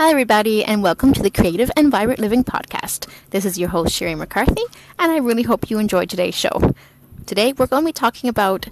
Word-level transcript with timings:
Hi, 0.00 0.10
everybody, 0.10 0.64
and 0.64 0.80
welcome 0.80 1.12
to 1.12 1.22
the 1.24 1.28
Creative 1.28 1.72
and 1.76 1.90
Vibrant 1.90 2.20
Living 2.20 2.44
Podcast. 2.44 3.10
This 3.30 3.44
is 3.44 3.58
your 3.58 3.70
host, 3.70 3.92
Sherry 3.92 4.14
McCarthy, 4.14 4.62
and 4.96 5.10
I 5.10 5.16
really 5.16 5.42
hope 5.42 5.70
you 5.70 5.80
enjoyed 5.80 6.08
today's 6.08 6.36
show. 6.36 6.72
Today, 7.26 7.52
we're 7.52 7.66
going 7.66 7.82
to 7.82 7.88
be 7.88 7.92
talking 7.92 8.30
about 8.30 8.68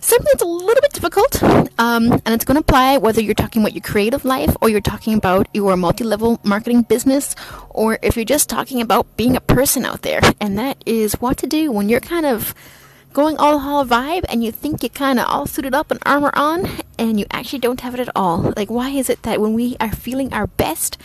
something 0.00 0.26
that's 0.32 0.42
a 0.42 0.46
little 0.46 0.80
bit 0.80 0.94
difficult, 0.94 1.42
um, 1.78 2.12
and 2.24 2.28
it's 2.28 2.46
going 2.46 2.54
to 2.54 2.62
apply 2.62 2.96
whether 2.96 3.20
you're 3.20 3.34
talking 3.34 3.60
about 3.60 3.74
your 3.74 3.82
creative 3.82 4.24
life 4.24 4.56
or 4.62 4.70
you're 4.70 4.80
talking 4.80 5.12
about 5.12 5.46
your 5.52 5.76
multi 5.76 6.02
level 6.02 6.40
marketing 6.44 6.80
business, 6.80 7.36
or 7.68 7.98
if 8.02 8.16
you're 8.16 8.24
just 8.24 8.48
talking 8.48 8.80
about 8.80 9.18
being 9.18 9.36
a 9.36 9.40
person 9.42 9.84
out 9.84 10.00
there, 10.00 10.22
and 10.40 10.58
that 10.58 10.82
is 10.86 11.12
what 11.20 11.36
to 11.36 11.46
do 11.46 11.70
when 11.70 11.90
you're 11.90 12.00
kind 12.00 12.24
of 12.24 12.54
going 13.12 13.36
all 13.36 13.58
hall 13.58 13.84
vibe 13.84 14.24
and 14.28 14.42
you 14.42 14.52
think 14.52 14.82
you're 14.82 14.88
kind 14.88 15.18
of 15.18 15.26
all 15.26 15.44
suited 15.44 15.74
up 15.74 15.90
and 15.90 16.00
armor 16.06 16.30
on 16.34 16.64
and 17.00 17.18
you 17.18 17.26
actually 17.30 17.58
don't 17.58 17.80
have 17.80 17.94
it 17.94 18.00
at 18.00 18.10
all. 18.14 18.52
Like, 18.56 18.70
why 18.70 18.90
is 18.90 19.08
it 19.08 19.22
that 19.22 19.40
when 19.40 19.54
we 19.54 19.76
are 19.80 19.90
feeling 19.90 20.32
our 20.32 20.46
best, 20.46 20.98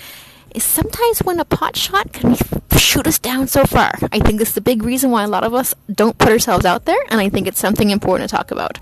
is 0.53 0.63
sometimes 0.63 1.19
when 1.19 1.39
a 1.39 1.45
pot 1.45 1.75
shot 1.77 2.11
can 2.11 2.35
shoot 2.77 3.07
us 3.07 3.17
down 3.17 3.47
so 3.47 3.65
far? 3.65 3.93
I 4.11 4.19
think 4.19 4.37
this 4.37 4.49
is 4.49 4.55
the 4.55 4.61
big 4.61 4.83
reason 4.83 5.09
why 5.09 5.23
a 5.23 5.27
lot 5.27 5.45
of 5.45 5.53
us 5.53 5.73
don't 5.91 6.17
put 6.17 6.29
ourselves 6.29 6.65
out 6.65 6.85
there, 6.85 6.99
and 7.09 7.21
I 7.21 7.29
think 7.29 7.47
it's 7.47 7.59
something 7.59 7.89
important 7.89 8.29
to 8.29 8.35
talk 8.35 8.51
about. 8.51 8.77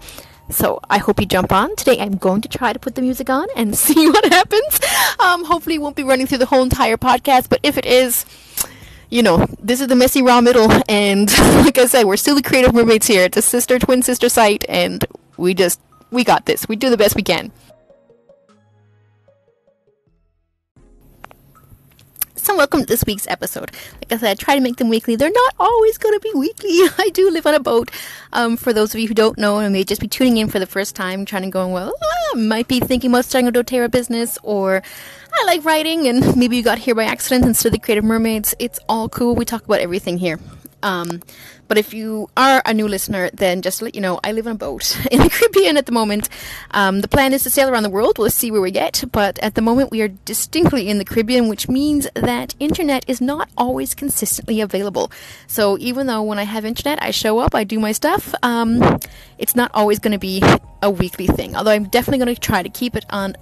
So 0.49 0.79
I 0.89 0.97
hope 0.97 1.19
you 1.19 1.25
jump 1.25 1.51
on. 1.51 1.75
Today 1.75 1.99
I'm 1.99 2.17
going 2.17 2.41
to 2.41 2.49
try 2.49 2.73
to 2.73 2.79
put 2.79 2.95
the 2.95 3.01
music 3.01 3.29
on 3.29 3.47
and 3.55 3.77
see 3.85 4.07
what 4.07 4.25
happens. 4.25 4.79
Um, 5.19 5.45
hopefully 5.45 5.75
it 5.75 5.81
won't 5.81 5.95
be 5.95 6.03
running 6.03 6.25
through 6.27 6.39
the 6.39 6.47
whole 6.47 6.63
entire 6.63 6.97
podcast, 6.97 7.47
but 7.47 7.59
if 7.63 7.77
it 7.77 7.85
is, 7.85 8.25
you 9.09 9.21
know, 9.21 9.45
this 9.59 9.81
is 9.81 9.87
the 9.87 9.95
messy 9.95 10.23
raw 10.23 10.41
middle, 10.41 10.71
and 10.89 11.31
like 11.39 11.77
I 11.77 11.85
said, 11.85 12.05
we're 12.05 12.17
still 12.17 12.35
the 12.35 12.41
creative 12.41 12.73
mermaids 12.73 13.05
here. 13.05 13.23
It's 13.25 13.37
a 13.37 13.41
sister, 13.43 13.77
twin 13.77 14.01
sister 14.01 14.29
site, 14.29 14.65
and 14.67 15.05
we 15.37 15.53
just, 15.53 15.79
we 16.13 16.23
got 16.23 16.45
this. 16.45 16.67
We 16.67 16.75
do 16.75 16.89
the 16.89 16.97
best 16.97 17.15
we 17.15 17.23
can. 17.23 17.51
So, 22.35 22.57
welcome 22.57 22.81
to 22.81 22.85
this 22.85 23.05
week's 23.07 23.25
episode. 23.29 23.71
Like 23.93 24.11
I 24.11 24.17
said, 24.17 24.31
I 24.31 24.33
try 24.33 24.55
to 24.55 24.61
make 24.61 24.75
them 24.75 24.89
weekly. 24.89 25.15
They're 25.15 25.31
not 25.31 25.55
always 25.59 25.97
going 25.97 26.13
to 26.13 26.19
be 26.19 26.31
weekly. 26.37 26.71
I 26.97 27.09
do 27.13 27.31
live 27.31 27.47
on 27.47 27.55
a 27.55 27.59
boat. 27.59 27.89
Um, 28.33 28.57
for 28.57 28.73
those 28.73 28.93
of 28.93 28.99
you 28.99 29.07
who 29.07 29.13
don't 29.13 29.37
know 29.37 29.59
and 29.59 29.71
may 29.71 29.85
just 29.85 30.01
be 30.01 30.09
tuning 30.09 30.37
in 30.37 30.49
for 30.49 30.59
the 30.59 30.65
first 30.65 30.93
time, 30.93 31.25
trying 31.25 31.43
to 31.43 31.49
go, 31.49 31.67
well, 31.69 31.93
I 32.33 32.37
might 32.37 32.67
be 32.67 32.81
thinking 32.81 33.11
about 33.11 33.23
starting 33.23 33.47
a 33.47 33.51
doTERRA 33.51 33.89
business 33.91 34.37
or 34.43 34.83
I 35.33 35.45
like 35.45 35.63
writing 35.63 36.07
and 36.07 36.35
maybe 36.35 36.57
you 36.57 36.63
got 36.63 36.79
here 36.79 36.95
by 36.95 37.05
accident 37.05 37.45
instead 37.45 37.69
of 37.69 37.73
the 37.73 37.79
Creative 37.79 38.03
Mermaids. 38.03 38.53
It's 38.59 38.79
all 38.89 39.07
cool. 39.07 39.35
We 39.35 39.45
talk 39.45 39.63
about 39.63 39.79
everything 39.79 40.17
here. 40.17 40.37
Um, 40.83 41.21
but 41.67 41.77
if 41.77 41.93
you 41.93 42.29
are 42.37 42.61
a 42.65 42.73
new 42.73 42.87
listener, 42.87 43.29
then 43.33 43.61
just 43.61 43.81
let 43.81 43.95
you 43.95 44.01
know, 44.01 44.19
I 44.23 44.31
live 44.31 44.45
on 44.45 44.53
a 44.53 44.57
boat 44.57 44.95
in 45.11 45.19
the 45.19 45.29
Caribbean 45.29 45.77
at 45.77 45.85
the 45.85 45.91
moment. 45.91 46.29
Um, 46.71 47.01
the 47.01 47.07
plan 47.07 47.33
is 47.33 47.43
to 47.43 47.49
sail 47.49 47.69
around 47.69 47.83
the 47.83 47.89
world. 47.89 48.19
We'll 48.19 48.29
see 48.29 48.51
where 48.51 48.61
we 48.61 48.69
get. 48.69 49.03
But 49.11 49.39
at 49.39 49.55
the 49.55 49.61
moment, 49.61 49.89
we 49.89 50.01
are 50.01 50.09
distinctly 50.09 50.89
in 50.89 50.99
the 50.99 51.05
Caribbean, 51.05 51.47
which 51.47 51.67
means 51.67 52.07
that 52.13 52.53
internet 52.59 53.05
is 53.07 53.21
not 53.21 53.49
always 53.57 53.95
consistently 53.95 54.61
available. 54.61 55.11
So 55.47 55.77
even 55.79 56.07
though 56.07 56.21
when 56.21 56.37
I 56.37 56.43
have 56.43 56.65
internet, 56.65 57.01
I 57.01 57.11
show 57.11 57.39
up, 57.39 57.55
I 57.55 57.63
do 57.63 57.79
my 57.79 57.91
stuff, 57.91 58.35
um, 58.43 58.99
it's 59.37 59.55
not 59.55 59.71
always 59.73 59.99
going 59.99 60.11
to 60.11 60.19
be 60.19 60.43
a 60.81 60.91
weekly 60.91 61.27
thing. 61.27 61.55
Although 61.55 61.71
I'm 61.71 61.85
definitely 61.85 62.23
going 62.23 62.35
to 62.35 62.39
try 62.39 62.61
to 62.61 62.69
keep 62.69 62.95
it 62.95 63.05
on 63.09 63.35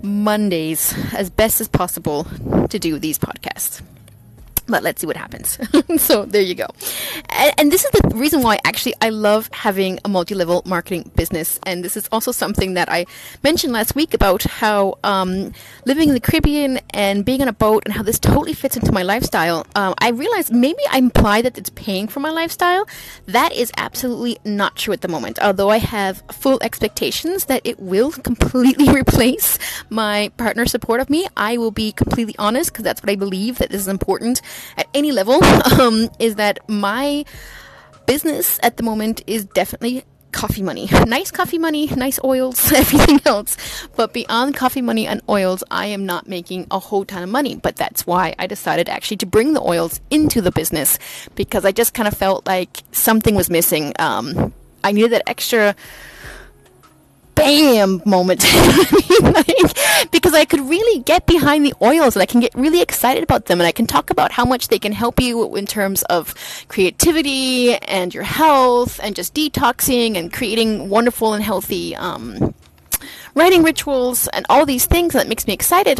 Mondays 0.00 0.94
as 1.14 1.28
best 1.30 1.60
as 1.60 1.66
possible 1.66 2.24
to 2.68 2.78
do 2.78 2.98
these 2.98 3.18
podcasts 3.18 3.82
but 4.68 4.82
let's 4.82 5.00
see 5.00 5.06
what 5.06 5.16
happens. 5.16 5.58
so 5.96 6.24
there 6.24 6.42
you 6.42 6.54
go. 6.54 6.66
And, 7.30 7.54
and, 7.58 7.72
this 7.72 7.84
is 7.84 7.90
the 7.90 8.16
reason 8.16 8.42
why 8.42 8.58
actually 8.64 8.94
I 9.00 9.08
love 9.08 9.48
having 9.52 9.98
a 10.04 10.08
multi-level 10.08 10.62
marketing 10.66 11.10
business. 11.16 11.58
And 11.64 11.84
this 11.84 11.96
is 11.96 12.08
also 12.12 12.32
something 12.32 12.74
that 12.74 12.90
I 12.90 13.06
mentioned 13.42 13.72
last 13.72 13.94
week 13.94 14.14
about 14.14 14.42
how 14.42 14.98
um, 15.04 15.52
living 15.84 16.08
in 16.08 16.14
the 16.14 16.20
Caribbean 16.20 16.80
and 16.90 17.24
being 17.24 17.42
on 17.42 17.48
a 17.48 17.52
boat 17.52 17.82
and 17.84 17.94
how 17.94 18.02
this 18.02 18.18
totally 18.18 18.52
fits 18.52 18.76
into 18.76 18.92
my 18.92 19.02
lifestyle. 19.02 19.66
Um, 19.74 19.94
I 19.98 20.10
realized 20.10 20.52
maybe 20.52 20.80
I 20.90 20.98
imply 20.98 21.42
that 21.42 21.56
it's 21.56 21.70
paying 21.70 22.08
for 22.08 22.20
my 22.20 22.30
lifestyle. 22.30 22.86
That 23.26 23.52
is 23.52 23.72
absolutely 23.76 24.38
not 24.44 24.76
true 24.76 24.92
at 24.92 25.00
the 25.00 25.08
moment. 25.08 25.38
Although 25.40 25.70
I 25.70 25.78
have 25.78 26.22
full 26.32 26.58
expectations 26.62 27.46
that 27.46 27.62
it 27.64 27.80
will 27.80 28.10
completely 28.10 28.88
replace 28.94 29.58
my 29.88 30.30
partner's 30.36 30.70
support 30.70 31.00
of 31.00 31.08
me, 31.08 31.26
I 31.36 31.56
will 31.56 31.70
be 31.70 31.92
completely 31.92 32.34
honest 32.38 32.72
because 32.72 32.84
that's 32.84 33.02
what 33.02 33.10
I 33.10 33.16
believe 33.16 33.58
that 33.58 33.70
this 33.70 33.80
is 33.80 33.88
important 33.88 34.42
at 34.76 34.88
any 34.94 35.12
level 35.12 35.42
um, 35.80 36.08
is 36.18 36.36
that 36.36 36.58
my 36.68 37.24
business 38.06 38.58
at 38.62 38.76
the 38.76 38.82
moment 38.82 39.22
is 39.26 39.44
definitely 39.44 40.04
coffee 40.32 40.62
money. 40.62 40.88
Nice 41.06 41.30
coffee 41.30 41.58
money, 41.58 41.86
nice 41.86 42.20
oils, 42.22 42.70
everything 42.82 43.20
else. 43.24 43.56
But 43.96 44.12
beyond 44.12 44.56
coffee 44.56 44.82
money 44.82 45.06
and 45.06 45.22
oils, 45.28 45.64
I 45.70 45.86
am 45.86 46.04
not 46.04 46.28
making 46.28 46.66
a 46.70 46.78
whole 46.78 47.04
ton 47.04 47.22
of 47.22 47.30
money. 47.30 47.56
But 47.56 47.76
that's 47.76 48.06
why 48.06 48.34
I 48.38 48.46
decided 48.46 48.88
actually 48.88 49.16
to 49.18 49.26
bring 49.26 49.54
the 49.54 49.62
oils 49.62 50.00
into 50.10 50.40
the 50.40 50.52
business 50.52 50.98
because 51.34 51.64
I 51.64 51.72
just 51.72 51.94
kind 51.94 52.06
of 52.06 52.14
felt 52.14 52.46
like 52.46 52.82
something 52.92 53.34
was 53.34 53.48
missing. 53.48 53.94
Um, 53.98 54.52
I 54.84 54.92
needed 54.92 55.12
that 55.12 55.22
extra 55.26 55.74
bam 57.48 58.02
moment. 58.04 58.44
Like, 59.20 60.10
because 60.12 60.32
I 60.32 60.44
could 60.44 60.60
really 60.60 61.02
get 61.02 61.26
behind 61.26 61.64
the 61.64 61.74
oils 61.82 62.14
and 62.14 62.22
I 62.22 62.26
can 62.26 62.40
get 62.40 62.54
really 62.54 62.80
excited 62.80 63.22
about 63.22 63.46
them 63.46 63.60
and 63.60 63.66
I 63.66 63.72
can 63.72 63.86
talk 63.86 64.10
about 64.10 64.30
how 64.30 64.44
much 64.44 64.68
they 64.68 64.78
can 64.78 64.92
help 64.92 65.20
you 65.20 65.56
in 65.56 65.66
terms 65.66 66.02
of 66.04 66.34
creativity 66.68 67.74
and 67.74 68.14
your 68.14 68.22
health 68.22 69.00
and 69.02 69.16
just 69.16 69.34
detoxing 69.34 70.16
and 70.16 70.32
creating 70.32 70.88
wonderful 70.88 71.34
and 71.34 71.42
healthy 71.42 71.96
um, 71.96 72.54
writing 73.34 73.64
rituals 73.64 74.28
and 74.28 74.46
all 74.48 74.64
these 74.64 74.86
things 74.86 75.14
that 75.14 75.26
makes 75.26 75.46
me 75.48 75.52
excited 75.52 75.98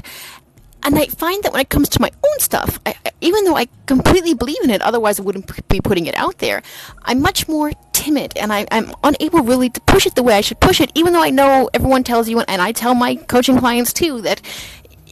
and 0.83 0.99
I 0.99 1.07
find 1.07 1.43
that 1.43 1.53
when 1.53 1.61
it 1.61 1.69
comes 1.69 1.89
to 1.91 2.01
my 2.01 2.11
own 2.27 2.39
stuff, 2.39 2.79
I, 2.87 2.95
even 3.21 3.45
though 3.45 3.57
I 3.57 3.69
completely 3.87 4.35
believe 4.35 4.63
in 4.63 4.71
it, 4.71 4.81
otherwise 4.83 5.19
I 5.19 5.23
wouldn't 5.23 5.69
be 5.69 5.81
putting 5.81 6.07
it 6.07 6.15
out 6.17 6.39
there, 6.39 6.63
I'm 7.03 7.21
much 7.21 7.49
more 7.49 7.73
timid 7.93 8.33
and 8.37 8.53
I, 8.53 8.61
am 8.71 8.93
unable 9.03 9.41
really 9.41 9.71
to 9.71 9.81
push 9.83 10.07
it 10.07 10.15
the 10.15 10.23
way 10.23 10.35
I 10.35 10.41
should 10.41 10.61
push 10.61 10.81
it, 10.81 10.91
even 10.95 11.13
though 11.13 11.23
I 11.23 11.31
know 11.31 11.69
everyone 11.75 12.05
tells 12.05 12.29
you, 12.29 12.41
and 12.41 12.63
I 12.63 12.73
tell 12.73 12.95
my 12.95 13.17
coaching 13.17 13.59
clients 13.59 13.93
too, 13.93 14.21
that 14.23 14.41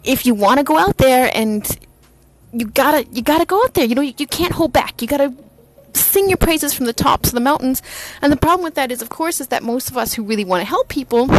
if 0.05 0.25
you 0.25 0.35
want 0.35 0.59
to 0.59 0.65
go 0.65 0.79
out 0.79 0.99
there 0.99 1.31
and 1.35 1.67
you 2.53 2.67
gotta, 2.67 3.05
you 3.13 3.23
gotta 3.23 3.45
go 3.45 3.63
out 3.63 3.75
there, 3.75 3.85
you 3.85 3.95
know, 3.95 4.03
you, 4.03 4.15
you 4.19 4.27
can't 4.27 4.53
hold 4.53 4.73
back. 4.73 5.03
You 5.03 5.09
gotta 5.09 5.35
sing 5.95 6.29
your 6.29 6.37
praises 6.39 6.73
from 6.73 6.87
the 6.87 6.93
tops 6.93 7.31
of 7.31 7.35
the 7.35 7.41
mountains. 7.41 7.83
And 8.23 8.33
the 8.33 8.37
problem 8.37 8.63
with 8.63 8.75
that 8.77 8.93
is, 8.93 9.03
of 9.03 9.09
course, 9.09 9.41
is 9.41 9.49
that 9.49 9.63
most 9.63 9.91
of 9.91 9.97
us 9.97 10.15
who 10.15 10.23
really 10.23 10.45
want 10.45 10.63
to 10.63 10.67
help 10.67 10.89
people 10.89 11.31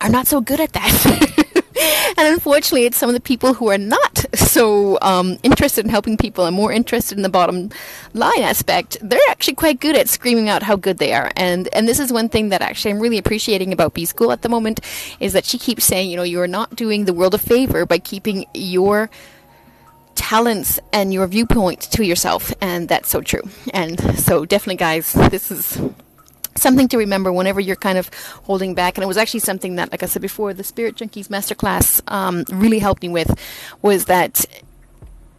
are 0.00 0.08
not 0.08 0.26
so 0.26 0.40
good 0.40 0.60
at 0.60 0.72
that. 0.72 1.46
and 1.80 2.28
unfortunately, 2.28 2.84
it's 2.84 2.96
some 2.96 3.08
of 3.08 3.14
the 3.14 3.20
people 3.20 3.54
who 3.54 3.70
are 3.70 3.78
not 3.78 4.24
so 4.34 4.98
um, 5.00 5.38
interested 5.42 5.84
in 5.84 5.90
helping 5.90 6.16
people 6.16 6.44
and 6.44 6.54
more 6.54 6.72
interested 6.72 7.16
in 7.16 7.22
the 7.22 7.28
bottom 7.28 7.70
line 8.12 8.42
aspect. 8.42 8.98
They're 9.00 9.18
actually 9.30 9.54
quite 9.54 9.80
good 9.80 9.96
at 9.96 10.08
screaming 10.08 10.48
out 10.48 10.62
how 10.62 10.76
good 10.76 10.98
they 10.98 11.14
are. 11.14 11.30
And 11.36 11.68
and 11.72 11.88
this 11.88 11.98
is 11.98 12.12
one 12.12 12.28
thing 12.28 12.50
that 12.50 12.62
actually 12.62 12.92
I'm 12.92 13.00
really 13.00 13.18
appreciating 13.18 13.72
about 13.72 13.94
B 13.94 14.04
School 14.04 14.32
at 14.32 14.42
the 14.42 14.48
moment 14.48 14.80
is 15.20 15.32
that 15.32 15.44
she 15.44 15.58
keeps 15.58 15.84
saying, 15.84 16.10
you 16.10 16.16
know, 16.16 16.22
you 16.22 16.40
are 16.40 16.48
not 16.48 16.76
doing 16.76 17.04
the 17.04 17.14
world 17.14 17.34
a 17.34 17.38
favor 17.38 17.86
by 17.86 17.98
keeping 17.98 18.46
your 18.54 19.10
talents 20.14 20.78
and 20.92 21.14
your 21.14 21.26
viewpoint 21.26 21.80
to 21.80 22.04
yourself 22.04 22.52
and 22.60 22.88
that's 22.88 23.08
so 23.08 23.22
true 23.22 23.42
and 23.72 23.98
so 24.18 24.44
definitely 24.44 24.76
guys 24.76 25.14
this 25.30 25.50
is 25.50 25.80
something 26.60 26.88
to 26.88 26.98
remember 26.98 27.32
whenever 27.32 27.60
you're 27.60 27.76
kind 27.76 27.98
of 27.98 28.08
holding 28.44 28.74
back. 28.74 28.96
And 28.96 29.04
it 29.04 29.06
was 29.06 29.16
actually 29.16 29.40
something 29.40 29.76
that, 29.76 29.90
like 29.90 30.02
I 30.02 30.06
said 30.06 30.22
before, 30.22 30.54
the 30.54 30.64
Spirit 30.64 30.96
Junkies 30.96 31.28
Masterclass 31.28 32.00
um, 32.10 32.44
really 32.50 32.78
helped 32.78 33.02
me 33.02 33.08
with 33.08 33.38
was 33.82 34.04
that 34.06 34.44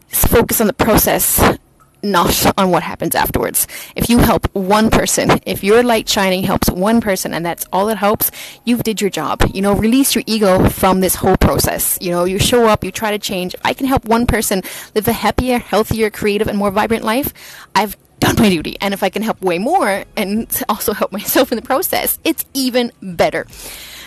focus 0.08 0.59
on 0.62 0.68
the 0.68 0.74
process. 0.74 1.58
Not 2.04 2.58
on 2.58 2.72
what 2.72 2.82
happens 2.82 3.14
afterwards. 3.14 3.68
If 3.96 4.09
you 4.09 4.18
help 4.18 4.48
one 4.56 4.90
person, 4.90 5.40
if 5.46 5.64
your 5.64 5.84
light 5.84 6.09
shining 6.09 6.42
helps 6.42 6.68
one 6.68 7.00
person 7.00 7.32
and 7.32 7.46
that's 7.46 7.68
all 7.72 7.90
it 7.90 7.98
helps, 8.00 8.32
you've 8.66 8.82
did 8.82 9.02
your 9.02 9.12
job. 9.12 9.44
You 9.53 9.62
know, 9.62 9.76
release 9.76 10.16
your 10.16 10.24
ego 10.26 10.68
from 10.68 11.02
this 11.02 11.14
whole 11.14 11.38
process. 11.38 12.00
You 12.02 12.09
know, 12.09 12.24
you 12.24 12.40
show 12.40 12.66
up, 12.68 12.84
you 12.84 12.92
try 12.92 13.12
to 13.12 13.20
change. 13.20 13.53
If 13.53 13.62
I 13.64 13.73
can 13.73 13.85
help 13.85 14.06
one 14.06 14.26
person 14.26 14.64
live 14.96 15.08
a 15.08 15.14
happier, 15.14 15.59
healthier, 15.59 16.09
creative, 16.09 16.47
and 16.47 16.58
more 16.58 16.72
vibrant 16.72 17.03
life, 17.03 17.34
I've 17.76 17.96
done 18.22 18.35
my 18.38 18.50
duty. 18.50 18.78
And 18.79 18.94
if 18.94 19.03
I 19.03 19.09
can 19.09 19.22
help 19.22 19.41
way 19.41 19.59
more 19.59 20.06
and 20.16 20.47
also 20.70 20.94
help 20.94 21.12
myself 21.12 21.52
in 21.52 21.58
the 21.58 21.62
process, 21.62 22.20
it's 22.23 22.46
even 22.53 22.94
better. 23.02 23.46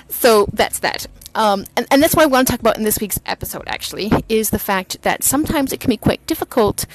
So 0.09 0.49
that's 0.53 0.79
that. 0.79 1.07
Um, 1.35 1.65
and, 1.77 1.87
and 1.91 2.03
that's 2.03 2.15
what 2.15 2.23
I 2.23 2.27
want 2.27 2.47
to 2.47 2.53
talk 2.53 2.61
about 2.61 2.79
in 2.79 2.85
this 2.85 3.01
week's 3.01 3.19
episode, 3.27 3.65
actually, 3.67 4.13
is 4.29 4.51
the 4.51 4.59
fact 4.59 5.03
that 5.03 5.25
sometimes 5.25 5.73
it 5.73 5.81
can 5.81 5.91
be 5.91 5.97
quite 5.97 6.25
difficult 6.27 6.87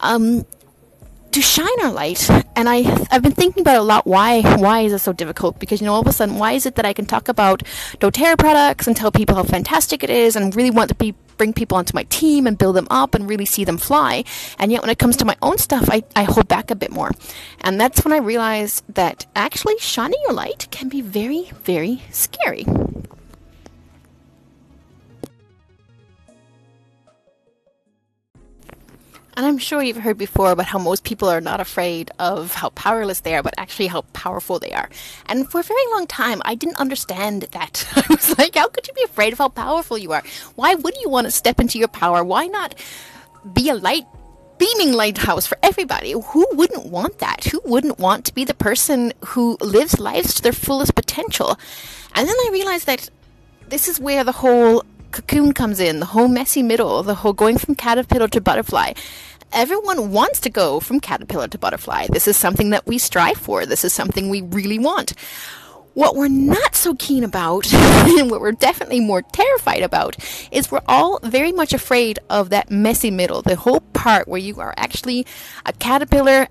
um, 0.00 0.46
to 1.32 1.42
shine 1.42 1.68
our 1.82 1.92
light. 1.92 2.30
And 2.56 2.68
I, 2.68 3.06
I've 3.10 3.22
been 3.22 3.32
thinking 3.32 3.60
about 3.60 3.76
a 3.76 3.82
lot. 3.82 4.06
Why, 4.06 4.40
why 4.56 4.80
is 4.80 4.94
it 4.94 5.00
so 5.00 5.12
difficult? 5.12 5.58
Because 5.58 5.82
you 5.82 5.86
know, 5.86 5.92
all 5.92 6.00
of 6.00 6.06
a 6.06 6.12
sudden, 6.12 6.38
why 6.38 6.52
is 6.52 6.64
it 6.64 6.76
that 6.76 6.86
I 6.86 6.94
can 6.94 7.04
talk 7.04 7.28
about 7.28 7.62
DoTerra 7.98 8.38
products 8.38 8.86
and 8.86 8.96
tell 8.96 9.12
people 9.12 9.36
how 9.36 9.42
fantastic 9.42 10.02
it 10.02 10.10
is, 10.10 10.34
and 10.34 10.56
really 10.56 10.70
want 10.70 10.88
to 10.88 10.94
be 10.94 11.14
bring 11.36 11.52
people 11.52 11.76
onto 11.76 11.94
my 11.94 12.04
team 12.04 12.46
and 12.46 12.58
build 12.58 12.76
them 12.76 12.88
up 12.90 13.14
and 13.14 13.28
really 13.28 13.44
see 13.44 13.64
them 13.64 13.78
fly. 13.78 14.24
And 14.58 14.72
yet, 14.72 14.82
when 14.82 14.90
it 14.90 14.98
comes 14.98 15.16
to 15.18 15.24
my 15.24 15.36
own 15.42 15.58
stuff, 15.58 15.88
I, 15.90 16.02
I 16.16 16.24
hold 16.24 16.48
back 16.48 16.70
a 16.70 16.76
bit 16.76 16.92
more. 16.92 17.10
And 17.60 17.80
that's 17.80 18.04
when 18.04 18.12
I 18.12 18.18
realized 18.18 18.84
that 18.94 19.26
actually 19.34 19.78
shining 19.78 20.20
your 20.22 20.32
light 20.32 20.68
can 20.70 20.88
be 20.88 21.00
very, 21.00 21.50
very 21.64 22.02
scary. 22.10 22.64
And 29.36 29.46
I'm 29.46 29.58
sure 29.58 29.82
you've 29.82 29.96
heard 29.96 30.18
before 30.18 30.52
about 30.52 30.66
how 30.66 30.78
most 30.78 31.04
people 31.04 31.28
are 31.28 31.40
not 31.40 31.60
afraid 31.60 32.10
of 32.18 32.54
how 32.54 32.70
powerless 32.70 33.20
they 33.20 33.34
are, 33.34 33.42
but 33.42 33.54
actually 33.58 33.88
how 33.88 34.02
powerful 34.12 34.58
they 34.58 34.72
are. 34.72 34.88
And 35.26 35.50
for 35.50 35.60
a 35.60 35.64
very 35.64 35.86
long 35.90 36.06
time, 36.06 36.40
I 36.44 36.54
didn't 36.54 36.76
understand 36.76 37.42
that. 37.52 37.86
I 37.96 38.04
was 38.08 38.38
like, 38.38 38.54
how 38.54 38.68
could 38.68 38.86
you 38.86 38.94
be 38.94 39.02
afraid 39.02 39.32
of 39.32 39.38
how 39.38 39.48
powerful 39.48 39.98
you 39.98 40.12
are? 40.12 40.22
Why 40.54 40.74
would 40.74 40.94
you 41.00 41.08
want 41.08 41.26
to 41.26 41.30
step 41.30 41.60
into 41.60 41.78
your 41.78 41.88
power? 41.88 42.22
Why 42.22 42.46
not 42.46 42.74
be 43.52 43.68
a 43.68 43.74
light 43.74 44.04
beaming 44.58 44.92
lighthouse 44.92 45.46
for 45.46 45.58
everybody. 45.62 46.12
Who 46.12 46.46
wouldn't 46.52 46.86
want 46.86 47.18
that? 47.18 47.44
Who 47.44 47.60
wouldn't 47.64 47.98
want 47.98 48.24
to 48.26 48.34
be 48.34 48.44
the 48.44 48.54
person 48.54 49.12
who 49.26 49.56
lives 49.60 49.98
lives 49.98 50.34
to 50.34 50.42
their 50.42 50.52
fullest 50.52 50.94
potential? 50.94 51.58
And 52.14 52.28
then 52.28 52.36
I 52.36 52.50
realized 52.52 52.86
that 52.86 53.10
this 53.68 53.88
is 53.88 53.98
where 53.98 54.24
the 54.24 54.32
whole 54.32 54.84
cocoon 55.14 55.52
comes 55.52 55.78
in, 55.78 56.00
the 56.00 56.06
whole 56.06 56.26
messy 56.26 56.60
middle, 56.60 57.04
the 57.04 57.14
whole 57.14 57.32
going 57.32 57.56
from 57.56 57.76
caterpillar 57.76 58.26
to 58.26 58.40
butterfly. 58.40 58.92
Everyone 59.52 60.10
wants 60.10 60.40
to 60.40 60.50
go 60.50 60.80
from 60.80 60.98
caterpillar 60.98 61.46
to 61.46 61.58
butterfly. 61.58 62.08
This 62.10 62.26
is 62.26 62.36
something 62.36 62.70
that 62.70 62.84
we 62.84 62.98
strive 62.98 63.36
for. 63.36 63.64
This 63.64 63.84
is 63.84 63.92
something 63.92 64.28
we 64.28 64.42
really 64.42 64.80
want. 64.80 65.12
What 65.94 66.16
we're 66.16 66.26
not 66.26 66.74
so 66.74 66.96
keen 66.96 67.22
about, 67.22 67.72
and 67.72 68.28
what 68.28 68.40
we're 68.40 68.50
definitely 68.50 68.98
more 68.98 69.22
terrified 69.22 69.84
about, 69.84 70.16
is 70.50 70.72
we're 70.72 70.80
all 70.88 71.20
very 71.22 71.52
much 71.52 71.72
afraid 71.72 72.18
of 72.28 72.50
that 72.50 72.72
messy 72.72 73.12
middle, 73.12 73.40
the 73.42 73.54
whole 73.54 73.82
part 73.92 74.26
where 74.26 74.40
you 74.40 74.58
are 74.58 74.74
actually 74.76 75.24
a 75.64 75.72
caterpillar 75.74 76.48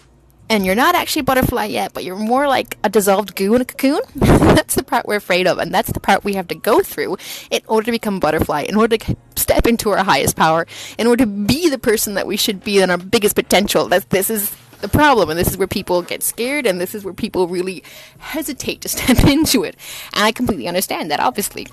and 0.49 0.65
you're 0.65 0.75
not 0.75 0.95
actually 0.95 1.21
a 1.21 1.23
butterfly 1.23 1.65
yet, 1.65 1.93
but 1.93 2.03
you're 2.03 2.15
more 2.15 2.47
like 2.47 2.77
a 2.83 2.89
dissolved 2.89 3.35
goo 3.35 3.55
in 3.55 3.61
a 3.61 3.65
cocoon. 3.65 4.01
that's 4.15 4.75
the 4.75 4.83
part 4.83 5.05
we're 5.07 5.15
afraid 5.15 5.47
of, 5.47 5.57
and 5.57 5.73
that's 5.73 5.91
the 5.91 5.99
part 5.99 6.23
we 6.23 6.33
have 6.33 6.47
to 6.49 6.55
go 6.55 6.81
through 6.81 7.17
in 7.49 7.61
order 7.67 7.85
to 7.85 7.91
become 7.91 8.15
a 8.15 8.19
butterfly, 8.19 8.61
in 8.61 8.75
order 8.75 8.97
to 8.97 9.15
step 9.35 9.65
into 9.65 9.89
our 9.89 10.03
highest 10.03 10.35
power, 10.35 10.67
in 10.97 11.07
order 11.07 11.25
to 11.25 11.29
be 11.29 11.69
the 11.69 11.79
person 11.79 12.13
that 12.15 12.27
we 12.27 12.37
should 12.37 12.63
be 12.63 12.79
in 12.79 12.89
our 12.89 12.97
biggest 12.97 13.35
potential. 13.35 13.87
That 13.87 14.09
this 14.09 14.29
is 14.29 14.55
the 14.81 14.89
problem, 14.89 15.29
and 15.29 15.39
this 15.39 15.47
is 15.47 15.57
where 15.57 15.67
people 15.67 16.01
get 16.01 16.21
scared, 16.21 16.65
and 16.65 16.79
this 16.79 16.93
is 16.93 17.03
where 17.03 17.13
people 17.13 17.47
really 17.47 17.83
hesitate 18.19 18.81
to 18.81 18.89
step 18.89 19.25
into 19.25 19.63
it. 19.63 19.75
And 20.13 20.23
I 20.23 20.31
completely 20.31 20.67
understand 20.67 21.09
that, 21.11 21.19
obviously. 21.19 21.67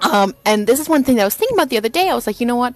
Um, 0.00 0.34
and 0.46 0.66
this 0.66 0.78
is 0.78 0.88
one 0.88 1.02
thing 1.04 1.16
that 1.16 1.22
I 1.22 1.26
was 1.26 1.34
thinking 1.34 1.56
about 1.56 1.70
the 1.70 1.76
other 1.76 1.88
day. 1.88 2.08
I 2.08 2.14
was 2.14 2.26
like, 2.26 2.40
you 2.40 2.46
know 2.46 2.56
what? 2.56 2.74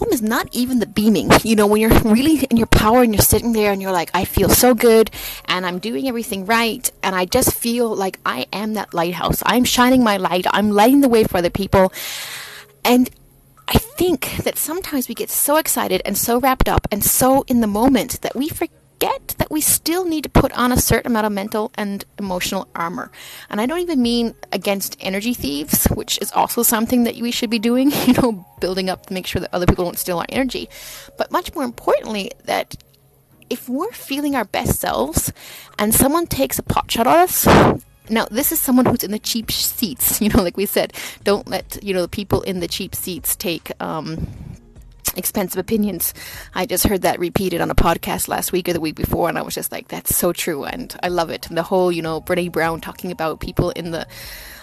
Problem 0.00 0.14
is 0.14 0.22
not 0.22 0.48
even 0.52 0.78
the 0.78 0.86
beaming. 0.86 1.30
You 1.44 1.56
know, 1.56 1.66
when 1.66 1.82
you're 1.82 1.98
really 2.00 2.46
in 2.50 2.56
your 2.56 2.68
power 2.68 3.02
and 3.02 3.12
you're 3.12 3.22
sitting 3.22 3.52
there 3.52 3.70
and 3.70 3.82
you're 3.82 3.92
like, 3.92 4.10
I 4.14 4.24
feel 4.24 4.48
so 4.48 4.74
good 4.74 5.10
and 5.44 5.66
I'm 5.66 5.78
doing 5.78 6.08
everything 6.08 6.46
right 6.46 6.90
and 7.02 7.14
I 7.14 7.26
just 7.26 7.52
feel 7.52 7.94
like 7.94 8.18
I 8.24 8.46
am 8.50 8.72
that 8.74 8.94
lighthouse. 8.94 9.42
I'm 9.44 9.64
shining 9.64 10.02
my 10.02 10.16
light. 10.16 10.46
I'm 10.50 10.70
lighting 10.70 11.02
the 11.02 11.08
way 11.08 11.24
for 11.24 11.36
other 11.36 11.50
people. 11.50 11.92
And 12.82 13.10
I 13.68 13.76
think 13.76 14.38
that 14.44 14.56
sometimes 14.56 15.06
we 15.06 15.14
get 15.14 15.28
so 15.28 15.56
excited 15.56 16.00
and 16.06 16.16
so 16.16 16.40
wrapped 16.40 16.68
up 16.68 16.86
and 16.90 17.04
so 17.04 17.44
in 17.46 17.60
the 17.60 17.66
moment 17.66 18.22
that 18.22 18.34
we 18.34 18.48
forget 18.48 18.79
forget 19.00 19.34
that 19.38 19.50
we 19.50 19.62
still 19.62 20.04
need 20.04 20.24
to 20.24 20.28
put 20.28 20.52
on 20.52 20.72
a 20.72 20.76
certain 20.76 21.10
amount 21.10 21.24
of 21.24 21.32
mental 21.32 21.72
and 21.74 22.04
emotional 22.18 22.68
armor. 22.74 23.10
And 23.48 23.58
I 23.58 23.64
don't 23.64 23.78
even 23.78 24.02
mean 24.02 24.34
against 24.52 24.94
energy 25.00 25.32
thieves, 25.32 25.86
which 25.86 26.18
is 26.20 26.30
also 26.32 26.62
something 26.62 27.04
that 27.04 27.16
we 27.16 27.30
should 27.30 27.48
be 27.48 27.58
doing, 27.58 27.90
you 28.06 28.12
know, 28.12 28.44
building 28.60 28.90
up 28.90 29.06
to 29.06 29.14
make 29.14 29.26
sure 29.26 29.40
that 29.40 29.54
other 29.54 29.64
people 29.64 29.84
don't 29.84 29.98
steal 29.98 30.18
our 30.18 30.26
energy. 30.28 30.68
But 31.16 31.32
much 31.32 31.54
more 31.54 31.64
importantly, 31.64 32.32
that 32.44 32.76
if 33.48 33.70
we're 33.70 33.90
feeling 33.92 34.36
our 34.36 34.44
best 34.44 34.78
selves 34.78 35.32
and 35.78 35.94
someone 35.94 36.26
takes 36.26 36.58
a 36.58 36.62
pot 36.62 36.90
shot 36.90 37.06
at 37.06 37.16
us, 37.16 37.46
now 38.10 38.26
this 38.30 38.52
is 38.52 38.60
someone 38.60 38.84
who's 38.84 39.02
in 39.02 39.12
the 39.12 39.18
cheap 39.18 39.50
seats, 39.50 40.20
you 40.20 40.28
know, 40.28 40.42
like 40.42 40.58
we 40.58 40.66
said, 40.66 40.92
don't 41.24 41.48
let, 41.48 41.82
you 41.82 41.94
know, 41.94 42.02
the 42.02 42.08
people 42.08 42.42
in 42.42 42.60
the 42.60 42.68
cheap 42.68 42.94
seats 42.94 43.34
take 43.34 43.72
um 43.80 44.26
expensive 45.16 45.58
opinions. 45.58 46.14
I 46.54 46.66
just 46.66 46.86
heard 46.86 47.02
that 47.02 47.18
repeated 47.18 47.60
on 47.60 47.70
a 47.70 47.74
podcast 47.74 48.28
last 48.28 48.52
week 48.52 48.68
or 48.68 48.72
the 48.72 48.80
week 48.80 48.96
before, 48.96 49.28
and 49.28 49.38
I 49.38 49.42
was 49.42 49.54
just 49.54 49.72
like, 49.72 49.88
that's 49.88 50.16
so 50.16 50.32
true, 50.32 50.64
and 50.64 50.94
I 51.02 51.08
love 51.08 51.30
it. 51.30 51.48
And 51.48 51.56
the 51.56 51.62
whole, 51.62 51.90
you 51.90 52.02
know, 52.02 52.20
Brene 52.20 52.52
Brown 52.52 52.80
talking 52.80 53.10
about 53.12 53.40
people 53.40 53.70
in 53.70 53.90
the 53.90 54.06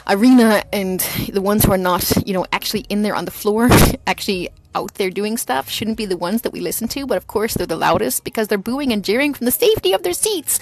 arena 0.07 0.63
and 0.71 0.99
the 1.31 1.41
ones 1.41 1.65
who 1.65 1.71
are 1.71 1.77
not, 1.77 2.27
you 2.27 2.33
know, 2.33 2.45
actually 2.51 2.81
in 2.89 3.01
there 3.01 3.15
on 3.15 3.25
the 3.25 3.31
floor, 3.31 3.69
actually 4.07 4.49
out 4.75 4.94
there 4.95 5.09
doing 5.09 5.38
stuff, 5.38 5.69
shouldn't 5.69 5.97
be 5.97 6.05
the 6.05 6.17
ones 6.17 6.44
that 6.44 6.53
we 6.53 6.61
listen 6.61 6.88
to, 6.89 7.05
but 7.05 7.17
of 7.17 7.27
course 7.27 7.55
they're 7.55 7.67
the 7.67 7.75
loudest 7.75 8.23
because 8.23 8.47
they're 8.47 8.57
booing 8.57 8.94
and 8.94 9.03
jeering 9.03 9.33
from 9.33 9.45
the 9.45 9.51
safety 9.51 9.94
of 9.94 10.03
their 10.03 10.13
seats. 10.13 10.59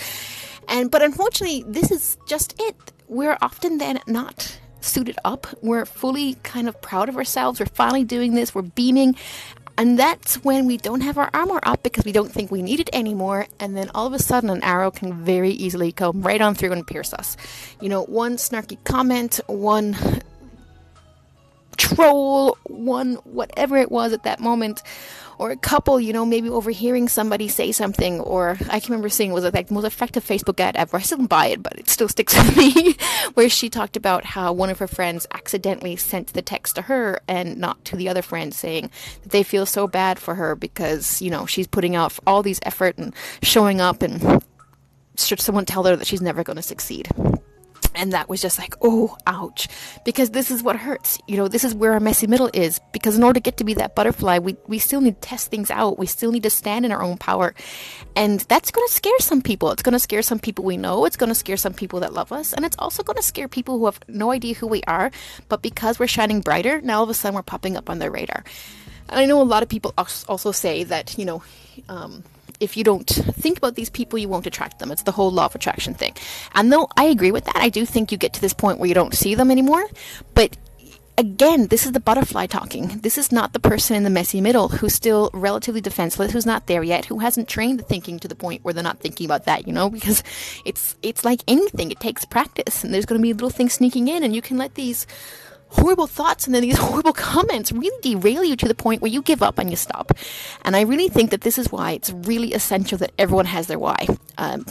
And 0.68 0.90
but 0.90 1.02
unfortunately, 1.02 1.64
this 1.68 1.92
is 1.92 2.18
just 2.28 2.56
it. 2.60 2.76
We're 3.08 3.38
often 3.42 3.78
then 3.78 4.00
not 4.08 4.58
suited 4.82 5.18
up. 5.26 5.48
We're 5.62 5.86
fully 5.86 6.36
kind 6.44 6.68
of 6.68 6.82
proud 6.82 7.10
of 7.10 7.18
ourselves. 7.18 7.60
We're 7.60 7.66
finally 7.68 8.04
doing 8.04 8.36
this. 8.36 8.56
We're 8.56 8.64
beaming. 8.64 9.16
And 9.78 10.00
that's 10.00 10.36
when 10.44 10.68
we 10.68 10.78
don't 10.78 11.02
have 11.02 11.18
our 11.18 11.30
armor 11.34 11.60
up 11.64 11.84
because 11.84 12.06
we 12.06 12.14
don't 12.14 12.32
think 12.32 12.50
we 12.50 12.62
need 12.62 12.80
it 12.80 12.90
anymore. 12.94 13.48
And 13.60 13.76
then 13.76 13.92
all 13.94 14.08
of 14.08 14.14
a 14.14 14.20
sudden, 14.20 14.50
an 14.50 14.64
arrow 14.64 14.90
can 14.90 15.14
very 15.14 15.52
easily 15.52 15.92
come 15.92 16.22
right 16.22 16.40
on 16.40 16.56
through 16.56 16.72
and 16.72 16.88
pierce 16.88 17.14
us. 17.14 17.36
You 17.82 17.90
know, 17.90 18.04
one 18.04 18.38
snarky 18.38 18.82
comment, 18.86 19.42
one 19.48 19.98
troll, 21.78 22.58
one 22.64 23.16
whatever 23.26 23.78
it 23.78 23.92
was 23.92 24.14
at 24.14 24.24
that 24.24 24.40
moment, 24.40 24.82
or 25.38 25.52
a 25.52 25.58
couple, 25.58 26.00
you 26.00 26.14
know, 26.14 26.26
maybe 26.26 26.50
overhearing 26.50 27.08
somebody 27.08 27.48
say 27.48 27.72
something, 27.72 28.20
or 28.22 28.58
I 28.70 28.80
can 28.80 28.92
remember 28.92 29.10
seeing 29.10 29.32
was 29.32 29.44
like 29.44 29.68
the 29.68 29.74
most 29.74 29.86
effective 29.86 30.24
Facebook 30.24 30.60
ad 30.60 30.76
ever. 30.76 30.98
I 30.98 31.02
still 31.02 31.18
didn't 31.18 31.30
buy 31.30 31.48
it, 31.48 31.64
but 31.64 31.74
it 31.78 31.90
still 31.90 32.08
sticks 32.08 32.36
with 32.38 32.58
me. 32.58 32.96
where 33.34 33.50
she 33.50 33.70
talked 33.70 33.98
about 33.98 34.26
how 34.26 34.54
one 34.54 34.70
of 34.70 34.80
her 34.80 34.88
friends 34.88 35.28
accidentally 35.32 35.96
sent 35.96 36.34
the 36.34 36.42
text 36.42 36.76
to 36.76 36.84
her 36.84 37.20
and 37.28 37.58
not 37.58 37.84
to 37.86 37.96
the 37.96 38.10
other 38.10 38.22
friend, 38.22 38.54
saying 38.54 38.90
that 39.24 39.32
they 39.32 39.44
feel 39.44 39.66
so 39.66 39.88
bad 39.88 40.20
for 40.20 40.36
her 40.36 40.56
because 40.56 41.22
you 41.22 41.30
know 41.30 41.46
she's 41.46 41.68
putting 41.68 41.96
out 41.96 42.18
all 42.26 42.44
these 42.44 42.60
effort 42.64 42.98
and 42.98 43.14
showing 43.42 43.82
up, 43.82 44.02
and 44.02 44.44
should 45.18 45.40
someone 45.40 45.66
tell 45.66 45.84
her 45.84 45.96
that 45.96 46.08
she's 46.08 46.22
never 46.22 46.44
going 46.44 46.58
to 46.58 46.62
succeed. 46.62 47.10
And 47.96 48.12
that 48.14 48.28
was 48.28 48.42
just 48.42 48.60
like, 48.60 48.76
oh, 48.82 49.18
ouch. 49.26 49.68
Because 50.04 50.32
this 50.32 50.52
is 50.52 50.62
what 50.62 50.76
hurts. 50.76 51.18
You 51.28 51.38
know, 51.38 51.48
this 51.48 51.64
is 51.64 51.74
where 51.74 51.94
our 51.94 52.00
messy 52.00 52.28
middle 52.28 52.50
is. 52.54 52.80
Because 52.92 53.18
in 53.18 53.24
order 53.24 53.40
to 53.40 53.44
get 53.44 53.58
to 53.58 53.64
be 53.64 53.74
that 53.76 53.96
butterfly, 53.96 54.40
we, 54.40 54.58
we 54.68 54.80
still 54.80 55.02
need 55.02 55.22
to 55.22 55.28
test 55.28 55.50
things 55.50 55.72
out. 55.72 55.98
We 55.98 56.06
still 56.06 56.32
need 56.32 56.44
to 56.44 56.50
stand 56.50 56.86
in 56.86 56.92
our 56.92 57.02
own 57.02 57.18
power. 57.18 57.56
And 58.16 58.42
that's 58.42 58.72
going 58.72 58.86
to 58.88 58.94
scare 58.94 59.20
some 59.20 59.42
people. 59.42 59.72
It's 59.72 59.84
going 59.84 59.94
to 59.94 60.00
scare 60.00 60.22
some 60.22 60.40
people 60.40 60.66
we 60.66 60.78
know. 60.78 61.06
It's 61.06 61.18
going 61.18 61.30
to 61.30 61.36
scare 61.36 61.58
some 61.58 61.74
people 61.74 62.02
that 62.02 62.14
love 62.14 62.32
us. 62.32 62.54
And 62.54 62.66
it's 62.66 62.76
also 62.80 63.02
going 63.02 63.18
to 63.18 63.24
scare 63.24 63.48
people 63.48 63.80
who 63.80 63.86
have 63.86 64.00
no 64.08 64.32
idea 64.32 64.56
who 64.56 64.68
we 64.68 64.84
are. 64.84 65.12
But 65.48 65.62
because 65.62 65.98
we're 65.98 66.08
shining 66.08 66.42
brighter, 66.42 66.82
now 66.82 66.98
all 66.98 67.04
of 67.04 67.10
a 67.10 67.14
sudden 67.14 67.36
we're 67.36 67.44
popping 67.44 67.78
up 67.78 67.90
on 67.90 68.00
their 68.00 68.12
radar. 68.12 68.44
And 69.10 69.20
I 69.20 69.26
know 69.26 69.42
a 69.42 69.44
lot 69.44 69.64
of 69.64 69.70
people 69.70 69.94
also 69.98 70.52
say 70.52 70.84
that, 70.84 71.18
you 71.18 71.26
know, 71.26 71.44
um, 71.90 72.24
if 72.60 72.78
you 72.78 72.84
don't 72.84 73.08
think 73.08 73.58
about 73.58 73.76
these 73.76 73.90
people, 73.90 74.20
you 74.20 74.30
won't 74.30 74.48
attract 74.48 74.80
them. 74.80 74.92
It's 74.92 75.04
the 75.04 75.12
whole 75.12 75.32
law 75.32 75.46
of 75.46 75.56
attraction 75.56 75.94
thing. 75.94 76.16
And 76.54 76.72
though 76.72 76.88
I 76.98 77.06
agree 77.06 77.32
with 77.32 77.46
that, 77.46 77.58
I 77.58 77.70
do 77.70 77.86
think 77.86 78.12
you 78.12 78.18
get 78.18 78.34
to 78.34 78.42
this 78.42 78.54
point 78.54 78.80
where 78.80 78.88
you 78.88 78.96
don't 78.96 79.14
see 79.14 79.36
them 79.36 79.52
anymore. 79.52 79.86
But 80.34 80.58
again, 81.18 81.68
this 81.68 81.86
is 81.86 81.92
the 81.92 82.00
butterfly 82.00 82.46
talking. 82.46 83.00
This 83.00 83.18
is 83.18 83.32
not 83.32 83.54
the 83.54 83.60
person 83.60 83.96
in 83.96 84.04
the 84.04 84.10
messy 84.10 84.42
middle 84.42 84.70
who's 84.70 84.94
still 84.94 85.30
relatively 85.34 85.82
defenseless, 85.82 86.32
who's 86.32 86.46
not 86.46 86.68
there 86.68 86.84
yet, 86.84 87.06
who 87.06 87.20
hasn't 87.20 87.48
trained 87.48 87.80
the 87.80 87.84
thinking 87.84 88.20
to 88.20 88.28
the 88.28 88.36
point 88.36 88.64
where 88.64 88.74
they're 88.74 88.84
not 88.84 89.00
thinking 89.00 89.26
about 89.26 89.46
that, 89.46 89.68
you 89.68 89.74
know, 89.74 89.90
because 89.90 90.24
it's 90.66 90.96
it's 91.02 91.24
like 91.24 91.42
anything, 91.48 91.92
it 91.92 92.00
takes 92.00 92.26
practice 92.26 92.84
and 92.84 92.94
there's 92.94 93.06
gonna 93.06 93.22
be 93.22 93.34
little 93.34 93.50
things 93.50 93.74
sneaking 93.74 94.08
in 94.08 94.24
and 94.24 94.36
you 94.36 94.42
can 94.42 94.58
let 94.58 94.76
these 94.76 95.08
horrible 95.76 96.08
thoughts 96.08 96.46
and 96.46 96.56
then 96.56 96.62
these 96.62 96.78
horrible 96.88 97.14
comments 97.14 97.72
really 97.72 97.98
derail 98.02 98.44
you 98.44 98.56
to 98.56 98.68
the 98.68 98.76
point 98.76 99.02
where 99.02 99.12
you 99.12 99.22
give 99.22 99.42
up 99.42 99.60
and 99.60 99.70
you 99.70 99.76
stop. 99.76 100.12
And 100.64 100.76
I 100.76 100.82
really 100.82 101.10
think 101.10 101.32
that 101.32 101.42
this 101.42 101.58
is 101.58 101.72
why 101.72 101.92
it's 101.92 102.12
really 102.12 102.54
essential 102.54 102.98
that 103.00 103.12
everyone 103.18 103.46
has 103.46 103.68
their 103.68 103.80
why. 103.80 104.08
Um, 104.38 104.66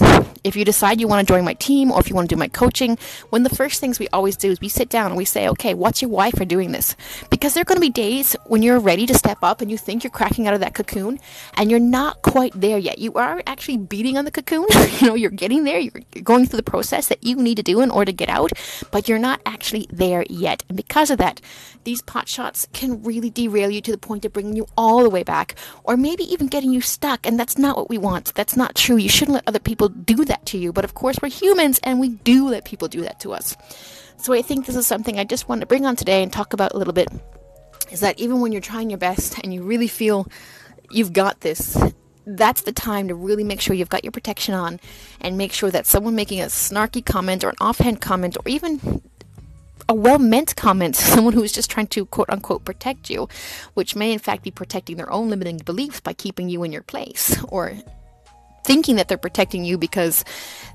if 0.45 0.57
you 0.57 0.65
decide 0.65 1.01
you 1.01 1.09
want 1.09 1.27
to 1.27 1.33
join 1.33 1.45
my 1.45 1.55
team 1.55 1.91
or 1.91 2.01
if 2.01 2.09
you 2.09 2.15
want 2.15 2.29
to 2.29 2.35
do 2.35 2.39
my 2.39 2.49
coaching, 2.49 2.99
one 3.31 3.45
of 3.45 3.51
the 3.51 3.57
first 3.57 3.81
things 3.81 3.99
we 3.99 4.09
always 4.09 4.37
do 4.37 4.51
is 4.51 4.61
we 4.61 4.69
sit 4.69 4.89
down 4.89 5.07
and 5.07 5.17
we 5.17 5.25
say, 5.25 5.49
okay, 5.49 5.75
what's 5.75 6.03
your 6.03 6.11
why 6.11 6.31
for 6.31 6.45
doing 6.45 6.73
this? 6.73 6.97
Because 7.31 7.55
there 7.55 7.63
are 7.63 7.65
going 7.65 7.77
to 7.77 7.81
be 7.81 7.91
days 7.91 8.37
when 8.47 8.63
you're 8.63 8.79
ready 8.79 9.07
to 9.07 9.15
step 9.15 9.39
up 9.43 9.61
and 9.61 9.71
you 9.71 9.79
think 9.79 10.05
you're 10.05 10.11
cracking 10.11 10.47
out 10.47 10.55
of 10.55 10.61
that 10.61 10.75
cocoon 10.75 11.19
and 11.55 11.71
you're 11.71 11.81
not 11.81 12.23
quite 12.23 12.53
there 12.55 12.79
yet. 12.79 12.99
You 12.99 13.15
are 13.15 13.43
actually 13.47 13.79
beating 13.79 14.19
on 14.19 14.25
the 14.25 14.31
cocoon. 14.31 14.67
you 15.01 15.07
know, 15.07 15.15
you're 15.15 15.31
getting 15.31 15.65
there. 15.65 15.79
You're 15.79 16.03
going 16.23 16.47
through 16.47 16.59
the 16.59 16.71
process 16.71 17.09
that 17.09 17.25
you 17.25 17.37
need 17.37 17.57
to 17.57 17.63
do 17.63 17.81
in 17.81 17.91
order 17.91 18.11
to 18.11 18.17
get 18.17 18.29
out, 18.29 18.53
but 18.91 19.09
you're 19.09 19.19
not 19.19 19.41
actually 19.47 19.87
there 19.91 20.25
yet. 20.29 20.63
And 20.69 20.77
because 20.77 20.94
of 21.11 21.19
that, 21.19 21.41
these 21.85 22.03
pot 22.03 22.29
shots 22.29 22.67
can 22.73 23.03
really 23.03 23.31
derail 23.31 23.71
you 23.71 23.81
to 23.81 23.91
the 23.91 23.99
point 23.99 24.25
of 24.25 24.33
bringing 24.33 24.57
you 24.57 24.67
all 24.77 25.03
the 25.03 25.11
way 25.11 25.23
back, 25.23 25.55
or 25.83 25.97
maybe 25.97 26.25
even 26.25 26.47
getting 26.47 26.73
you 26.73 26.81
stuck. 26.81 27.27
And 27.27 27.39
that's 27.39 27.59
not 27.59 27.77
what 27.77 27.91
we 27.91 27.99
want. 27.99 28.35
That's 28.35 28.57
not 28.57 28.75
true. 28.75 28.97
You 28.97 29.09
shouldn't 29.09 29.35
let 29.35 29.49
other 29.49 29.59
people 29.59 29.89
do 29.89 30.25
that 30.25 30.47
to 30.47 30.59
you. 30.59 30.73
But 30.73 30.85
of 30.85 30.95
course, 30.95 31.19
we're 31.21 31.29
humans 31.29 31.81
and 31.83 32.01
we 32.01 32.11
do 32.11 32.49
let 32.49 32.65
people 32.65 32.89
do 32.89 33.03
that 33.03 33.21
to 33.21 33.33
us. 33.33 33.57
So 34.17 34.33
I 34.33 34.43
think 34.43 34.67
this 34.67 34.77
is 34.77 34.87
something 34.87 35.19
I 35.19 35.25
just 35.25 35.49
want 35.49 35.61
to 35.61 35.67
bring 35.67 35.85
on 35.85 35.97
today 35.97 36.23
and 36.23 36.33
talk 36.33 36.53
about 36.53 36.73
a 36.73 36.79
little 36.79 36.95
bit 36.95 37.09
is 37.91 38.01
that 38.01 38.19
even 38.19 38.41
when 38.41 38.53
you're 38.53 38.61
trying 38.61 38.91
your 38.91 38.99
best 38.99 39.39
and 39.43 39.53
you 39.53 39.63
really 39.63 39.89
feel 39.89 40.27
you've 40.91 41.13
got 41.13 41.41
this, 41.41 41.77
that's 42.27 42.63
the 42.63 42.73
time 42.73 43.09
to 43.09 43.15
really 43.15 43.45
make 43.45 43.61
sure 43.61 43.77
you've 43.77 43.89
got 43.89 44.05
your 44.05 44.11
protection 44.11 44.55
on 44.55 44.81
and 45.21 45.37
make 45.37 45.53
sure 45.53 45.71
that 45.71 45.87
someone 45.87 46.15
making 46.15 46.41
a 46.41 46.47
snarky 46.47 47.05
comment 47.05 47.45
or 47.45 47.51
an 47.51 47.57
offhand 47.61 48.01
comment 48.01 48.37
or 48.37 48.49
even 48.49 49.03
a 49.89 49.95
well 49.95 50.19
meant 50.19 50.57
comment, 50.57 50.97
someone 51.15 51.33
who 51.33 51.43
is 51.43 51.53
just 51.53 51.71
trying 51.71 51.89
to 51.89 52.07
quote 52.07 52.31
unquote 52.31 52.65
protect 52.65 53.11
you, 53.11 53.29
which 53.75 53.97
may 53.97 54.13
in 54.13 54.19
fact 54.19 54.43
be 54.43 54.51
protecting 54.51 54.97
their 54.97 55.11
own 55.13 55.31
limiting 55.31 55.59
beliefs 55.59 56.01
by 56.01 56.13
keeping 56.13 56.49
you 56.49 56.63
in 56.63 56.73
your 56.73 56.83
place 56.83 57.43
or 57.49 57.75
thinking 58.65 58.97
that 58.97 59.09
they're 59.09 59.19
protecting 59.19 59.65
you 59.65 59.79
because 59.79 60.25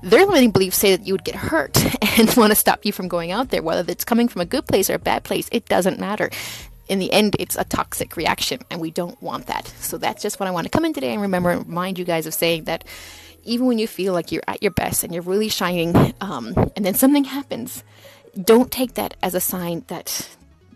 their 0.02 0.24
limiting 0.24 0.52
beliefs 0.52 0.78
say 0.78 0.96
that 0.96 1.06
you 1.06 1.12
would 1.12 1.24
get 1.24 1.34
hurt 1.34 1.76
and 2.18 2.34
want 2.36 2.52
to 2.52 2.56
stop 2.56 2.84
you 2.86 2.92
from 2.92 3.08
going 3.08 3.32
out 3.32 3.50
there. 3.50 3.62
Whether 3.62 3.90
it's 3.90 4.04
coming 4.04 4.28
from 4.28 4.40
a 4.40 4.46
good 4.46 4.66
place 4.66 4.88
or 4.88 4.94
a 4.94 4.98
bad 4.98 5.24
place, 5.24 5.48
it 5.52 5.66
doesn't 5.66 5.98
matter. 5.98 6.30
In 6.88 6.98
the 6.98 7.12
end, 7.12 7.36
it's 7.38 7.56
a 7.56 7.64
toxic 7.64 8.16
reaction, 8.16 8.62
and 8.68 8.80
we 8.80 8.90
don't 8.90 9.20
want 9.22 9.46
that. 9.46 9.68
So 9.78 9.96
that's 9.96 10.22
just 10.22 10.40
what 10.40 10.48
I 10.48 10.50
want 10.50 10.64
to 10.64 10.70
come 10.70 10.84
in 10.84 10.92
today 10.92 11.12
and 11.12 11.22
remember 11.22 11.50
and 11.50 11.66
remind 11.66 11.98
you 11.98 12.04
guys 12.04 12.26
of 12.26 12.34
saying 12.34 12.64
that 12.64 12.84
even 13.44 13.66
when 13.66 13.78
you 13.78 13.86
feel 13.86 14.12
like 14.12 14.32
you're 14.32 14.42
at 14.48 14.62
your 14.62 14.72
best 14.72 15.04
and 15.04 15.14
you're 15.14 15.22
really 15.22 15.48
shining, 15.48 16.14
um, 16.20 16.52
and 16.74 16.84
then 16.84 16.94
something 16.94 17.24
happens, 17.24 17.84
don't 18.44 18.70
take 18.70 18.94
that 18.94 19.16
as 19.22 19.34
a 19.34 19.40
sign 19.40 19.84
that 19.88 20.28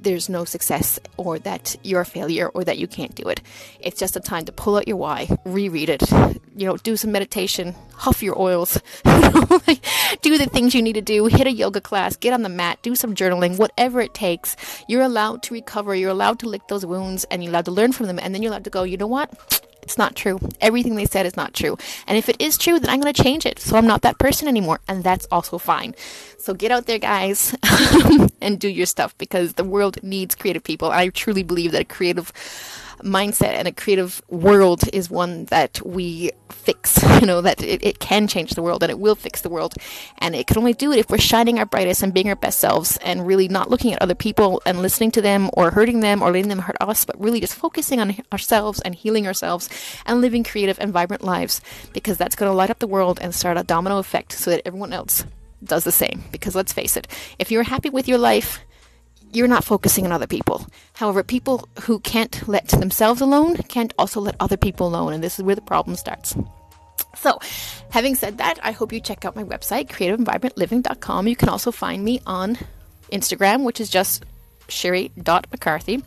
there's 0.05 0.29
no 0.29 0.45
success 0.45 1.01
or 1.17 1.39
that 1.41 1.77
you're 1.83 2.03
a 2.03 2.07
failure 2.07 2.49
or 2.49 2.63
that 2.63 2.79
you 2.79 2.87
can't 2.87 3.15
do 3.15 3.25
it. 3.25 3.41
It's 3.81 3.99
just 3.99 4.17
a 4.17 4.21
time 4.21 4.45
to 4.45 4.53
pull 4.53 4.77
out 4.77 4.87
your 4.87 4.99
why, 4.99 5.29
reread 5.45 5.89
it, 5.89 6.11
you 6.55 6.67
know, 6.67 6.77
do 6.77 6.97
some 6.97 7.11
meditation, 7.11 7.75
huff 7.95 8.23
your 8.23 8.39
oils, 8.39 8.75
do 9.05 10.39
the 10.39 10.49
things 10.53 10.75
you 10.75 10.83
need 10.83 10.93
to 10.93 11.03
do, 11.03 11.27
hit 11.27 11.47
a 11.47 11.53
yoga 11.53 11.81
class, 11.81 12.17
get 12.17 12.33
on 12.33 12.43
the 12.43 12.49
mat, 12.49 12.79
do 12.83 12.95
some 12.95 13.15
journaling, 13.15 13.59
whatever 13.59 14.01
it 14.01 14.15
takes. 14.15 14.57
You're 14.89 15.03
allowed 15.03 15.43
to 15.45 15.55
recover, 15.55 15.95
you're 15.95 16.11
allowed 16.11 16.39
to 16.41 16.49
lick 16.49 16.69
those 16.69 16.87
wounds, 16.87 17.25
and 17.31 17.43
you're 17.43 17.51
allowed 17.51 17.65
to 17.65 17.73
learn 17.73 17.93
from 17.93 18.07
them, 18.07 18.19
and 18.19 18.35
then 18.35 18.43
you're 18.43 18.53
allowed 18.53 18.65
to 18.65 18.71
go, 18.71 18.83
you 18.85 18.97
know 18.97 19.07
what? 19.07 19.65
It's 19.85 19.99
not 19.99 20.17
true. 20.17 20.41
Everything 20.63 20.97
they 20.97 21.05
said 21.05 21.27
is 21.27 21.37
not 21.37 21.53
true. 21.53 21.77
And 22.07 22.17
if 22.17 22.31
it 22.31 22.41
is 22.41 22.57
true, 22.57 22.81
then 22.81 22.89
I'm 22.89 23.01
going 23.03 23.13
to 23.13 23.23
change 23.23 23.45
it. 23.45 23.59
So 23.59 23.77
I'm 23.77 23.87
not 23.87 24.01
that 24.01 24.19
person 24.19 24.49
anymore. 24.49 24.81
And 24.89 25.05
that's 25.05 25.27
also 25.31 25.59
fine. 25.59 25.95
So 26.39 26.55
get 26.55 26.73
out 26.73 26.87
there, 26.87 26.99
guys, 26.99 27.55
and 28.41 28.59
do 28.59 28.69
your 28.69 28.87
stuff 28.87 29.17
because 29.19 29.55
the 29.55 29.65
world 29.65 30.03
needs 30.03 30.35
creative 30.35 30.65
people. 30.65 30.91
I 30.91 31.09
truly 31.11 31.43
believe 31.43 31.73
that 31.73 31.83
a 31.83 31.85
creative 31.85 32.33
mindset 33.05 33.53
and 33.53 33.69
a 33.69 33.73
creative 33.73 34.23
world 34.29 34.83
is 34.93 35.11
one 35.11 35.45
that 35.47 35.81
we 35.85 36.31
fix. 36.51 37.03
You 37.25 37.29
know, 37.29 37.41
that 37.41 37.63
it, 37.63 37.83
it 37.83 38.01
can 38.01 38.27
change 38.27 38.51
the 38.51 38.61
world 38.61 38.83
and 38.83 38.91
it 38.91 38.99
will 38.99 39.15
fix 39.15 39.41
the 39.41 39.49
world. 39.49 39.75
And 40.19 40.35
it 40.35 40.47
can 40.47 40.59
only 40.59 40.75
do 40.75 40.93
it 40.93 40.99
if 40.99 41.09
we're 41.09 41.17
shining 41.17 41.59
our 41.59 41.65
brightest 41.65 42.03
and 42.03 42.13
being 42.13 42.29
our 42.29 42.37
best 42.37 42.61
selves 42.61 42.99
and 42.99 43.27
really 43.27 43.49
not 43.49 43.71
looking 43.71 43.95
at 43.95 44.03
other 44.03 44.17
people 44.17 44.61
and 44.67 44.83
listening 44.83 45.11
to 45.13 45.23
them 45.23 45.49
or 45.55 45.71
hurting 45.71 46.01
them 46.01 46.21
or 46.21 46.33
letting 46.33 46.49
them 46.49 46.59
hurt 46.59 46.77
us, 46.83 47.07
but 47.07 47.19
really 47.19 47.41
just 47.41 47.55
focusing 47.55 47.99
on 47.99 48.17
ourselves 48.31 48.81
and 48.81 48.95
healing 48.95 49.27
ourselves 49.27 49.71
and 50.05 50.21
living 50.21 50.45
creative 50.45 50.79
and 50.81 50.93
vibrant 50.93 51.25
lives 51.25 51.63
because 51.95 52.19
that's 52.19 52.37
going 52.37 52.51
to 52.51 52.57
light 52.57 52.69
up 52.69 52.81
the 52.81 52.87
world 52.87 53.19
and 53.23 53.35
start 53.35 53.57
a 53.57 53.63
domino 53.63 53.99
effect 53.99 54.33
so 54.33 54.51
that 54.51 54.67
everyone 54.67 54.93
else 54.93 55.25
does 55.65 55.85
the 55.85 55.93
same. 55.93 56.23
Because 56.31 56.55
let's 56.55 56.73
face 56.73 56.97
it, 56.97 57.09
if 57.39 57.51
you're 57.51 57.63
happy 57.63 57.91
with 57.91 58.09
your 58.09 58.19
life, 58.19 58.61
you're 59.35 59.49
not 59.49 59.65
focusing 59.65 60.05
on 60.07 60.13
other 60.13 60.27
people. 60.27 60.67
However, 60.95 61.23
people 61.23 61.69
who 61.83 61.99
can't 62.01 62.47
let 62.49 62.69
themselves 62.69 63.21
alone 63.21 63.57
can't 63.57 63.93
also 63.99 64.21
let 64.21 64.37
other 64.41 64.57
people 64.57 64.87
alone, 64.87 65.13
and 65.13 65.23
this 65.23 65.39
is 65.39 65.45
where 65.45 65.57
the 65.57 65.63
problem 65.63 65.97
starts. 65.97 66.37
So, 67.17 67.39
having 67.91 68.15
said 68.15 68.39
that, 68.39 68.59
I 68.63 68.73
hope 68.73 68.93
you 68.93 69.01
check 69.01 69.25
out 69.25 69.37
my 69.37 69.45
website, 69.45 69.89
creativeandvibrantliving.com. 69.89 71.29
You 71.29 71.37
can 71.37 71.49
also 71.49 71.73
find 71.73 72.05
me 72.05 72.21
on 72.27 72.59
Instagram, 73.13 73.65
which 73.65 73.81
is 73.81 73.91
just 73.91 74.25
sherry.mccarthy. 74.69 76.03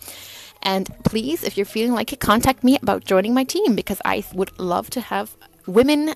And 0.64 0.90
please, 1.04 1.44
if 1.44 1.56
you're 1.58 1.66
feeling 1.66 1.94
like 1.94 2.12
it, 2.14 2.20
contact 2.20 2.64
me 2.64 2.78
about 2.82 3.06
joining 3.06 3.34
my 3.34 3.44
team 3.44 3.76
because 3.76 4.02
I 4.04 4.24
would 4.34 4.58
love 4.60 4.90
to 4.92 5.02
have 5.02 5.36
women, 5.68 6.14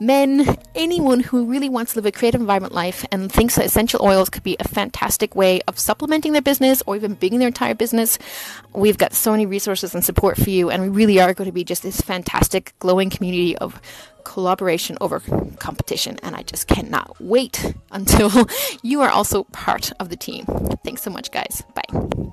men, 0.00 0.56
anyone 0.74 1.20
who 1.20 1.46
really 1.46 1.68
wants 1.68 1.92
to 1.92 1.98
live 1.98 2.06
a 2.06 2.12
creative 2.12 2.40
environment 2.40 2.72
life 2.74 3.04
and 3.10 3.30
thinks 3.30 3.56
that 3.56 3.66
essential 3.66 4.00
oils 4.02 4.30
could 4.30 4.42
be 4.42 4.56
a 4.60 4.68
fantastic 4.68 5.34
way 5.34 5.60
of 5.68 5.78
supplementing 5.78 6.32
their 6.32 6.42
business 6.42 6.82
or 6.86 6.96
even 6.96 7.14
building 7.14 7.38
their 7.38 7.48
entire 7.48 7.74
business. 7.74 8.18
We've 8.74 8.98
got 8.98 9.12
so 9.12 9.32
many 9.32 9.46
resources 9.46 9.94
and 9.94 10.04
support 10.04 10.36
for 10.36 10.50
you, 10.50 10.70
and 10.70 10.82
we 10.82 10.88
really 10.88 11.20
are 11.20 11.34
going 11.34 11.48
to 11.48 11.52
be 11.52 11.64
just 11.64 11.82
this 11.82 12.00
fantastic, 12.00 12.74
glowing 12.78 13.10
community 13.10 13.56
of 13.58 13.80
collaboration 14.24 14.96
over 15.00 15.20
competition. 15.58 16.18
And 16.22 16.36
I 16.36 16.42
just 16.42 16.68
cannot 16.68 17.16
wait 17.20 17.74
until 17.90 18.30
you 18.82 19.00
are 19.00 19.10
also 19.10 19.44
part 19.44 19.92
of 20.00 20.08
the 20.08 20.16
team. 20.16 20.46
Thanks 20.84 21.02
so 21.02 21.10
much, 21.10 21.30
guys. 21.30 21.62
Bye. 21.74 22.32